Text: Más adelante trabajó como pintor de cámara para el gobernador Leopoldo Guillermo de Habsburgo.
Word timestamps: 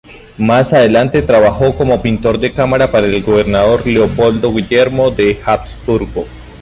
Más 0.39 0.73
adelante 0.73 1.21
trabajó 1.21 1.77
como 1.77 2.01
pintor 2.01 2.39
de 2.39 2.55
cámara 2.55 2.91
para 2.91 3.05
el 3.05 3.21
gobernador 3.21 3.85
Leopoldo 3.85 4.51
Guillermo 4.51 5.11
de 5.11 5.39
Habsburgo. 5.45 6.25